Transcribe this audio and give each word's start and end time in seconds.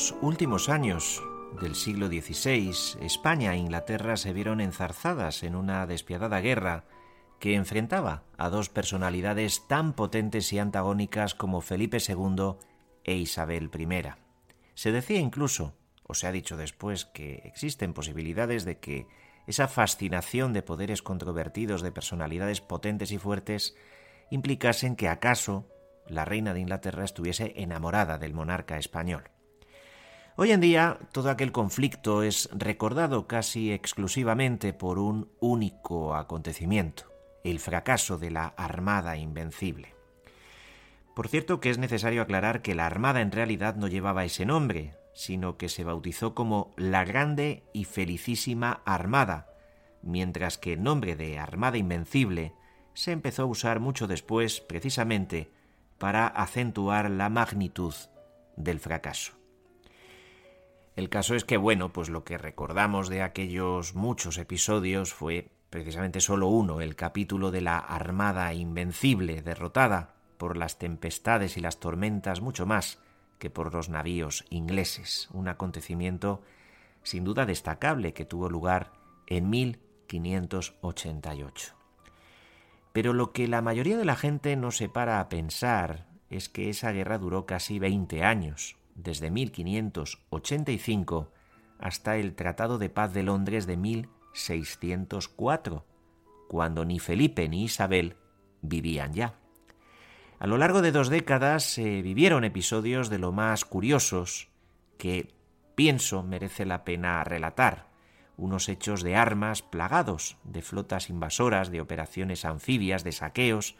los 0.00 0.14
últimos 0.22 0.70
años 0.70 1.22
del 1.60 1.74
siglo 1.74 2.06
XVI, 2.06 2.72
España 3.04 3.52
e 3.52 3.58
Inglaterra 3.58 4.16
se 4.16 4.32
vieron 4.32 4.62
enzarzadas 4.62 5.42
en 5.42 5.54
una 5.54 5.86
despiadada 5.86 6.40
guerra 6.40 6.84
que 7.38 7.54
enfrentaba 7.54 8.22
a 8.38 8.48
dos 8.48 8.70
personalidades 8.70 9.68
tan 9.68 9.92
potentes 9.92 10.54
y 10.54 10.58
antagónicas 10.58 11.34
como 11.34 11.60
Felipe 11.60 11.98
II 11.98 12.54
e 13.04 13.16
Isabel 13.16 13.70
I. 13.78 13.88
Se 14.72 14.90
decía 14.90 15.20
incluso, 15.20 15.74
o 16.04 16.14
se 16.14 16.26
ha 16.26 16.32
dicho 16.32 16.56
después, 16.56 17.04
que 17.04 17.42
existen 17.44 17.92
posibilidades 17.92 18.64
de 18.64 18.78
que 18.78 19.06
esa 19.46 19.68
fascinación 19.68 20.54
de 20.54 20.62
poderes 20.62 21.02
controvertidos 21.02 21.82
de 21.82 21.92
personalidades 21.92 22.62
potentes 22.62 23.12
y 23.12 23.18
fuertes 23.18 23.76
implicasen 24.30 24.96
que 24.96 25.10
acaso 25.10 25.68
la 26.06 26.24
reina 26.24 26.54
de 26.54 26.60
Inglaterra 26.60 27.04
estuviese 27.04 27.52
enamorada 27.56 28.16
del 28.16 28.32
monarca 28.32 28.78
español. 28.78 29.24
Hoy 30.42 30.52
en 30.52 30.62
día 30.62 30.96
todo 31.12 31.28
aquel 31.28 31.52
conflicto 31.52 32.22
es 32.22 32.48
recordado 32.54 33.26
casi 33.26 33.72
exclusivamente 33.72 34.72
por 34.72 34.98
un 34.98 35.28
único 35.38 36.14
acontecimiento, 36.14 37.12
el 37.44 37.58
fracaso 37.58 38.16
de 38.16 38.30
la 38.30 38.46
Armada 38.46 39.18
Invencible. 39.18 39.94
Por 41.14 41.28
cierto 41.28 41.60
que 41.60 41.68
es 41.68 41.76
necesario 41.76 42.22
aclarar 42.22 42.62
que 42.62 42.74
la 42.74 42.86
Armada 42.86 43.20
en 43.20 43.32
realidad 43.32 43.76
no 43.76 43.86
llevaba 43.86 44.24
ese 44.24 44.46
nombre, 44.46 44.94
sino 45.12 45.58
que 45.58 45.68
se 45.68 45.84
bautizó 45.84 46.34
como 46.34 46.72
la 46.78 47.04
Grande 47.04 47.62
y 47.74 47.84
Felicísima 47.84 48.80
Armada, 48.86 49.46
mientras 50.00 50.56
que 50.56 50.72
el 50.72 50.82
nombre 50.82 51.16
de 51.16 51.38
Armada 51.38 51.76
Invencible 51.76 52.54
se 52.94 53.12
empezó 53.12 53.42
a 53.42 53.44
usar 53.44 53.78
mucho 53.78 54.06
después 54.06 54.62
precisamente 54.62 55.50
para 55.98 56.26
acentuar 56.26 57.10
la 57.10 57.28
magnitud 57.28 57.92
del 58.56 58.80
fracaso. 58.80 59.39
El 60.96 61.08
caso 61.08 61.34
es 61.34 61.44
que, 61.44 61.56
bueno, 61.56 61.92
pues 61.92 62.08
lo 62.08 62.24
que 62.24 62.38
recordamos 62.38 63.08
de 63.08 63.22
aquellos 63.22 63.94
muchos 63.94 64.38
episodios 64.38 65.14
fue 65.14 65.48
precisamente 65.70 66.20
solo 66.20 66.48
uno, 66.48 66.80
el 66.80 66.96
capítulo 66.96 67.52
de 67.52 67.60
la 67.60 67.78
Armada 67.78 68.52
Invencible, 68.52 69.40
derrotada 69.40 70.14
por 70.36 70.56
las 70.56 70.78
tempestades 70.78 71.56
y 71.56 71.60
las 71.60 71.78
tormentas 71.78 72.40
mucho 72.40 72.66
más 72.66 72.98
que 73.38 73.50
por 73.50 73.72
los 73.72 73.88
navíos 73.88 74.44
ingleses, 74.50 75.28
un 75.32 75.46
acontecimiento 75.48 76.42
sin 77.02 77.24
duda 77.24 77.46
destacable 77.46 78.12
que 78.12 78.24
tuvo 78.24 78.50
lugar 78.50 78.92
en 79.26 79.48
1588. 79.48 81.74
Pero 82.92 83.12
lo 83.12 83.32
que 83.32 83.48
la 83.48 83.62
mayoría 83.62 83.96
de 83.96 84.04
la 84.04 84.16
gente 84.16 84.56
no 84.56 84.72
se 84.72 84.88
para 84.88 85.20
a 85.20 85.28
pensar 85.28 86.08
es 86.28 86.48
que 86.48 86.68
esa 86.68 86.90
guerra 86.92 87.18
duró 87.18 87.46
casi 87.46 87.78
20 87.78 88.24
años, 88.24 88.76
desde 89.02 89.30
1585 89.30 91.32
hasta 91.78 92.16
el 92.16 92.34
Tratado 92.34 92.78
de 92.78 92.88
Paz 92.90 93.14
de 93.14 93.22
Londres 93.22 93.66
de 93.66 93.76
1604, 93.76 95.86
cuando 96.48 96.84
ni 96.84 96.98
Felipe 96.98 97.48
ni 97.48 97.62
Isabel 97.64 98.16
vivían 98.60 99.14
ya. 99.14 99.36
A 100.38 100.46
lo 100.46 100.58
largo 100.58 100.82
de 100.82 100.92
dos 100.92 101.08
décadas 101.08 101.64
se 101.64 102.02
vivieron 102.02 102.44
episodios 102.44 103.08
de 103.10 103.18
lo 103.18 103.32
más 103.32 103.64
curiosos 103.64 104.50
que, 104.98 105.32
pienso, 105.74 106.22
merece 106.22 106.66
la 106.66 106.84
pena 106.84 107.24
relatar, 107.24 107.88
unos 108.36 108.68
hechos 108.68 109.02
de 109.02 109.16
armas 109.16 109.62
plagados, 109.62 110.36
de 110.44 110.62
flotas 110.62 111.10
invasoras, 111.10 111.70
de 111.70 111.80
operaciones 111.80 112.44
anfibias, 112.44 113.02
de 113.04 113.12
saqueos 113.12 113.76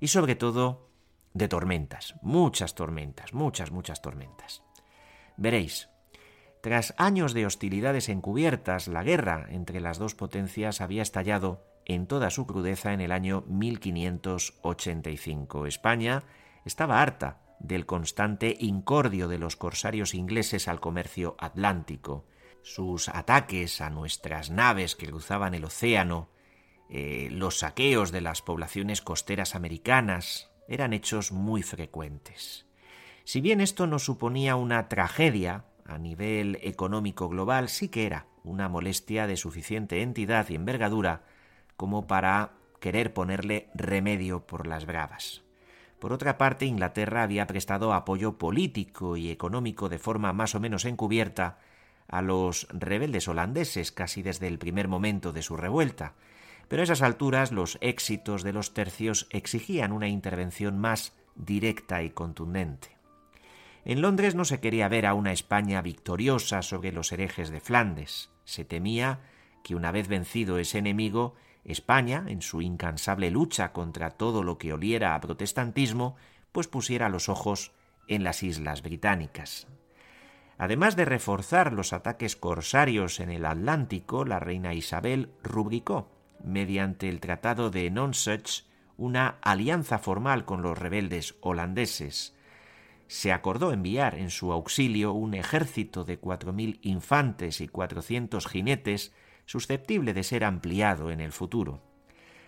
y 0.00 0.08
sobre 0.08 0.34
todo 0.36 0.91
de 1.34 1.48
tormentas, 1.48 2.14
muchas 2.22 2.74
tormentas, 2.74 3.34
muchas, 3.34 3.70
muchas 3.70 4.00
tormentas. 4.02 4.62
Veréis, 5.36 5.88
tras 6.60 6.94
años 6.96 7.34
de 7.34 7.46
hostilidades 7.46 8.08
encubiertas, 8.08 8.86
la 8.86 9.02
guerra 9.02 9.48
entre 9.50 9.80
las 9.80 9.98
dos 9.98 10.14
potencias 10.14 10.80
había 10.80 11.02
estallado 11.02 11.66
en 11.84 12.06
toda 12.06 12.30
su 12.30 12.46
crudeza 12.46 12.92
en 12.92 13.00
el 13.00 13.10
año 13.10 13.42
1585. 13.48 15.66
España 15.66 16.22
estaba 16.64 17.02
harta 17.02 17.40
del 17.58 17.84
constante 17.86 18.56
incordio 18.60 19.26
de 19.28 19.38
los 19.38 19.56
corsarios 19.56 20.14
ingleses 20.14 20.68
al 20.68 20.78
comercio 20.78 21.34
atlántico, 21.38 22.28
sus 22.62 23.08
ataques 23.08 23.80
a 23.80 23.90
nuestras 23.90 24.50
naves 24.50 24.94
que 24.94 25.08
cruzaban 25.08 25.54
el 25.54 25.64
océano, 25.64 26.30
eh, 26.90 27.26
los 27.32 27.58
saqueos 27.58 28.12
de 28.12 28.20
las 28.20 28.40
poblaciones 28.42 29.02
costeras 29.02 29.56
americanas, 29.56 30.51
eran 30.72 30.92
hechos 30.92 31.32
muy 31.32 31.62
frecuentes. 31.62 32.66
Si 33.24 33.40
bien 33.40 33.60
esto 33.60 33.86
no 33.86 33.98
suponía 33.98 34.56
una 34.56 34.88
tragedia 34.88 35.64
a 35.84 35.98
nivel 35.98 36.58
económico 36.62 37.28
global, 37.28 37.68
sí 37.68 37.88
que 37.88 38.06
era 38.06 38.26
una 38.42 38.68
molestia 38.68 39.26
de 39.26 39.36
suficiente 39.36 40.02
entidad 40.02 40.48
y 40.48 40.54
envergadura 40.54 41.22
como 41.76 42.06
para 42.06 42.52
querer 42.80 43.12
ponerle 43.12 43.68
remedio 43.74 44.46
por 44.46 44.66
las 44.66 44.86
bravas. 44.86 45.42
Por 45.98 46.12
otra 46.12 46.36
parte, 46.36 46.66
Inglaterra 46.66 47.22
había 47.22 47.46
prestado 47.46 47.92
apoyo 47.92 48.38
político 48.38 49.16
y 49.16 49.30
económico 49.30 49.88
de 49.88 50.00
forma 50.00 50.32
más 50.32 50.54
o 50.56 50.60
menos 50.60 50.84
encubierta 50.84 51.58
a 52.08 52.22
los 52.22 52.66
rebeldes 52.70 53.28
holandeses 53.28 53.92
casi 53.92 54.22
desde 54.22 54.48
el 54.48 54.58
primer 54.58 54.88
momento 54.88 55.32
de 55.32 55.42
su 55.42 55.56
revuelta, 55.56 56.14
pero 56.72 56.80
a 56.80 56.84
esas 56.84 57.02
alturas 57.02 57.52
los 57.52 57.76
éxitos 57.82 58.42
de 58.42 58.54
los 58.54 58.72
tercios 58.72 59.26
exigían 59.28 59.92
una 59.92 60.08
intervención 60.08 60.78
más 60.78 61.12
directa 61.34 62.02
y 62.02 62.08
contundente. 62.08 62.96
En 63.84 64.00
Londres 64.00 64.34
no 64.34 64.46
se 64.46 64.58
quería 64.58 64.88
ver 64.88 65.04
a 65.04 65.12
una 65.12 65.32
España 65.32 65.82
victoriosa 65.82 66.62
sobre 66.62 66.90
los 66.90 67.12
herejes 67.12 67.50
de 67.50 67.60
Flandes. 67.60 68.30
Se 68.46 68.64
temía 68.64 69.20
que 69.62 69.74
una 69.74 69.92
vez 69.92 70.08
vencido 70.08 70.56
ese 70.56 70.78
enemigo, 70.78 71.34
España, 71.62 72.24
en 72.26 72.40
su 72.40 72.62
incansable 72.62 73.30
lucha 73.30 73.74
contra 73.74 74.08
todo 74.08 74.42
lo 74.42 74.56
que 74.56 74.72
oliera 74.72 75.14
a 75.14 75.20
protestantismo, 75.20 76.16
pues 76.52 76.68
pusiera 76.68 77.10
los 77.10 77.28
ojos 77.28 77.72
en 78.08 78.24
las 78.24 78.42
islas 78.42 78.80
británicas. 78.80 79.66
Además 80.56 80.96
de 80.96 81.04
reforzar 81.04 81.74
los 81.74 81.92
ataques 81.92 82.34
corsarios 82.34 83.20
en 83.20 83.28
el 83.28 83.44
Atlántico, 83.44 84.24
la 84.24 84.40
reina 84.40 84.72
Isabel 84.72 85.34
rubricó 85.42 86.11
mediante 86.44 87.08
el 87.08 87.20
Tratado 87.20 87.70
de 87.70 87.90
Nonsuch, 87.90 88.64
una 88.96 89.38
alianza 89.42 89.98
formal 89.98 90.44
con 90.44 90.62
los 90.62 90.78
rebeldes 90.78 91.34
holandeses. 91.40 92.34
Se 93.08 93.32
acordó 93.32 93.72
enviar 93.72 94.14
en 94.14 94.30
su 94.30 94.52
auxilio 94.52 95.12
un 95.12 95.34
ejército 95.34 96.04
de 96.04 96.18
cuatro 96.18 96.52
mil 96.52 96.78
infantes 96.82 97.60
y 97.60 97.68
cuatrocientos 97.68 98.46
jinetes 98.46 99.12
susceptible 99.44 100.14
de 100.14 100.22
ser 100.22 100.44
ampliado 100.44 101.10
en 101.10 101.20
el 101.20 101.32
futuro. 101.32 101.82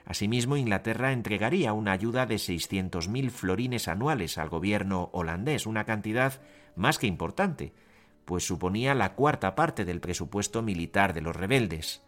Asimismo, 0.06 0.56
Inglaterra 0.56 1.12
entregaría 1.12 1.73
una 1.73 1.93
ayuda 1.93 2.26
de 2.26 2.38
seiscientos 2.38 3.08
mil 3.08 3.31
florines 3.31 3.88
anuales 3.88 4.38
al 4.38 4.49
gobierno 4.49 5.11
holandés, 5.12 5.67
una 5.67 5.85
cantidad 5.85 6.40
más 6.76 6.99
que 6.99 7.06
importante, 7.06 7.73
pues 8.25 8.47
suponía 8.47 8.94
la 8.94 9.14
cuarta 9.14 9.55
parte 9.55 9.85
del 9.85 10.00
presupuesto 10.00 10.62
militar 10.62 11.14
de 11.14 11.20
los 11.23 11.35
rebeldes. 11.35 12.03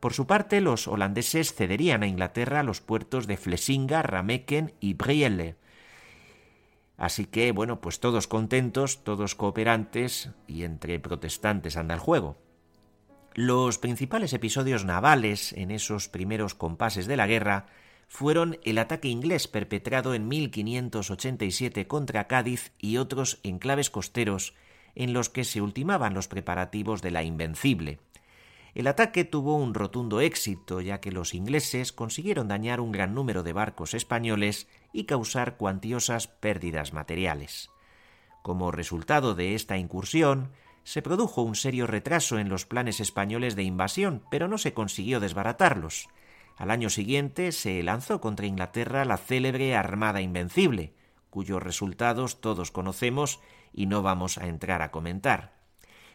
Por 0.00 0.14
su 0.14 0.26
parte, 0.26 0.62
los 0.62 0.88
holandeses 0.88 1.54
cederían 1.54 2.02
a 2.02 2.06
Inglaterra 2.06 2.62
los 2.62 2.80
puertos 2.80 3.26
de 3.26 3.36
Flesinga, 3.36 4.02
Rameken 4.02 4.74
y 4.80 4.94
Brielle. 4.94 5.56
Así 6.96 7.26
que, 7.26 7.52
bueno, 7.52 7.80
pues 7.80 8.00
todos 8.00 8.26
contentos, 8.26 9.04
todos 9.04 9.34
cooperantes 9.34 10.30
y 10.46 10.64
entre 10.64 10.98
protestantes 10.98 11.76
anda 11.76 11.94
el 11.94 12.00
juego. 12.00 12.38
Los 13.34 13.78
principales 13.78 14.32
episodios 14.32 14.84
navales 14.84 15.52
en 15.52 15.70
esos 15.70 16.08
primeros 16.08 16.54
compases 16.54 17.06
de 17.06 17.16
la 17.16 17.26
guerra 17.26 17.66
fueron 18.08 18.58
el 18.64 18.78
ataque 18.78 19.08
inglés 19.08 19.48
perpetrado 19.48 20.14
en 20.14 20.28
1587 20.28 21.86
contra 21.86 22.26
Cádiz 22.26 22.72
y 22.78 22.96
otros 22.96 23.38
enclaves 23.44 23.88
costeros 23.88 24.54
en 24.94 25.12
los 25.12 25.28
que 25.28 25.44
se 25.44 25.62
ultimaban 25.62 26.12
los 26.12 26.26
preparativos 26.26 27.02
de 27.02 27.12
la 27.12 27.22
Invencible. 27.22 28.00
El 28.74 28.86
ataque 28.86 29.24
tuvo 29.24 29.56
un 29.56 29.74
rotundo 29.74 30.20
éxito, 30.20 30.80
ya 30.80 31.00
que 31.00 31.10
los 31.10 31.34
ingleses 31.34 31.92
consiguieron 31.92 32.48
dañar 32.48 32.80
un 32.80 32.92
gran 32.92 33.14
número 33.14 33.42
de 33.42 33.52
barcos 33.52 33.94
españoles 33.94 34.68
y 34.92 35.04
causar 35.04 35.56
cuantiosas 35.56 36.28
pérdidas 36.28 36.92
materiales. 36.92 37.70
Como 38.42 38.70
resultado 38.70 39.34
de 39.34 39.54
esta 39.54 39.76
incursión, 39.76 40.50
se 40.84 41.02
produjo 41.02 41.42
un 41.42 41.56
serio 41.56 41.86
retraso 41.86 42.38
en 42.38 42.48
los 42.48 42.64
planes 42.64 43.00
españoles 43.00 43.56
de 43.56 43.64
invasión, 43.64 44.22
pero 44.30 44.48
no 44.48 44.56
se 44.56 44.72
consiguió 44.72 45.20
desbaratarlos. 45.20 46.08
Al 46.56 46.70
año 46.70 46.90
siguiente 46.90 47.52
se 47.52 47.82
lanzó 47.82 48.20
contra 48.20 48.46
Inglaterra 48.46 49.04
la 49.04 49.16
célebre 49.16 49.74
Armada 49.76 50.20
Invencible, 50.20 50.94
cuyos 51.28 51.62
resultados 51.62 52.40
todos 52.40 52.70
conocemos 52.70 53.40
y 53.72 53.86
no 53.86 54.02
vamos 54.02 54.38
a 54.38 54.46
entrar 54.46 54.82
a 54.82 54.90
comentar. 54.90 55.59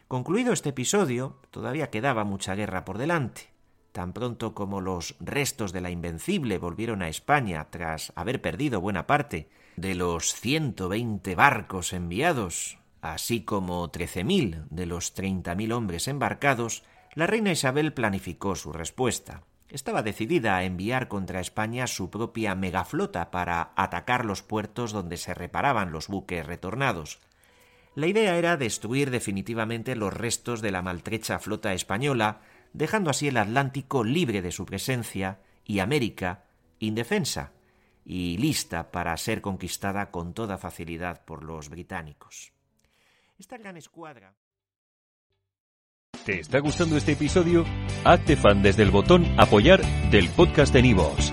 Concluido 0.08 0.52
este 0.52 0.68
episodio, 0.68 1.40
todavía 1.50 1.90
quedaba 1.90 2.22
mucha 2.22 2.54
guerra 2.54 2.84
por 2.84 2.96
delante. 2.96 3.50
Tan 3.90 4.12
pronto 4.12 4.54
como 4.54 4.80
los 4.80 5.16
restos 5.18 5.72
de 5.72 5.80
la 5.80 5.90
Invencible 5.90 6.58
volvieron 6.58 7.02
a 7.02 7.08
España 7.08 7.66
tras 7.70 8.12
haber 8.14 8.40
perdido 8.40 8.80
buena 8.80 9.08
parte 9.08 9.48
de 9.74 9.96
los 9.96 10.32
120 10.34 11.34
barcos 11.34 11.92
enviados, 11.92 12.78
así 13.00 13.40
como 13.40 13.90
13.000 13.90 14.66
de 14.70 14.86
los 14.86 15.16
30.000 15.16 15.72
hombres 15.72 16.06
embarcados, 16.06 16.84
la 17.14 17.26
reina 17.26 17.50
Isabel 17.50 17.92
planificó 17.92 18.54
su 18.54 18.72
respuesta. 18.72 19.42
Estaba 19.70 20.04
decidida 20.04 20.56
a 20.56 20.62
enviar 20.62 21.08
contra 21.08 21.40
España 21.40 21.88
su 21.88 22.10
propia 22.10 22.54
megaflota 22.54 23.32
para 23.32 23.72
atacar 23.74 24.24
los 24.24 24.42
puertos 24.42 24.92
donde 24.92 25.16
se 25.16 25.34
reparaban 25.34 25.90
los 25.90 26.06
buques 26.06 26.46
retornados. 26.46 27.18
La 27.96 28.06
idea 28.06 28.36
era 28.36 28.58
destruir 28.58 29.10
definitivamente 29.10 29.96
los 29.96 30.12
restos 30.12 30.60
de 30.60 30.70
la 30.70 30.82
maltrecha 30.82 31.38
flota 31.38 31.72
española, 31.72 32.42
dejando 32.74 33.08
así 33.08 33.28
el 33.28 33.38
Atlántico 33.38 34.04
libre 34.04 34.42
de 34.42 34.52
su 34.52 34.66
presencia 34.66 35.40
y 35.64 35.78
América 35.78 36.44
indefensa 36.78 37.52
y 38.04 38.36
lista 38.36 38.90
para 38.92 39.16
ser 39.16 39.40
conquistada 39.40 40.10
con 40.10 40.34
toda 40.34 40.58
facilidad 40.58 41.24
por 41.24 41.42
los 41.42 41.70
británicos. 41.70 42.52
Esta 43.38 43.56
gran 43.56 43.78
escuadra. 43.78 44.34
¿Te 46.26 46.40
está 46.40 46.58
gustando 46.58 46.98
este 46.98 47.12
episodio? 47.12 47.64
Hazte 48.04 48.36
fan 48.36 48.62
desde 48.62 48.82
el 48.82 48.90
botón 48.90 49.24
Apoyar 49.40 49.80
del 50.10 50.28
podcast 50.28 50.72
de 50.74 50.82
Nivos. 50.82 51.32